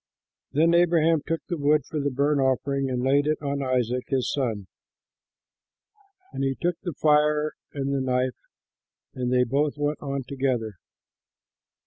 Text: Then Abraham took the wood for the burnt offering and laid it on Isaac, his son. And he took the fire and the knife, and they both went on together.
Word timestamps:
Then 0.51 0.73
Abraham 0.73 1.21
took 1.27 1.41
the 1.47 1.59
wood 1.59 1.85
for 1.85 1.99
the 1.99 2.09
burnt 2.09 2.41
offering 2.41 2.89
and 2.89 3.03
laid 3.03 3.27
it 3.27 3.39
on 3.39 3.61
Isaac, 3.61 4.05
his 4.07 4.33
son. 4.33 4.65
And 6.33 6.43
he 6.43 6.55
took 6.59 6.75
the 6.81 6.93
fire 6.99 7.51
and 7.71 7.93
the 7.93 8.01
knife, 8.01 8.39
and 9.13 9.31
they 9.31 9.43
both 9.43 9.77
went 9.77 9.99
on 10.01 10.23
together. 10.27 10.79